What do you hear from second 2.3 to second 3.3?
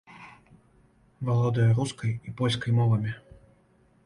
і польскай мовамі.